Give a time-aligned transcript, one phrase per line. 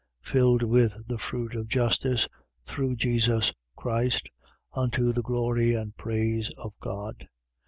[0.23, 2.27] Filled with the fruit of justice,
[2.65, 4.29] through Jesus Christ,
[4.73, 7.27] unto the glory and praise of God.